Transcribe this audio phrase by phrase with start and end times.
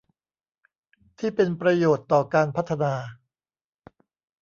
[1.17, 2.93] ที่เป็นประโยชน์ต่อการพัฒนา